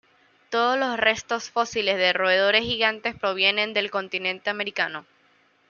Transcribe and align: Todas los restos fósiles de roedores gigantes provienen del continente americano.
Todas 0.49 0.79
los 0.79 0.97
restos 0.97 1.51
fósiles 1.51 1.95
de 1.95 2.11
roedores 2.11 2.63
gigantes 2.63 3.13
provienen 3.13 3.71
del 3.75 3.91
continente 3.91 4.49
americano. 4.49 5.05